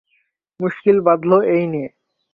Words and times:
মুশকিল 0.59 0.97
বাধল 1.05 1.31
এই 1.53 1.63
নিয়ে। 1.71 1.89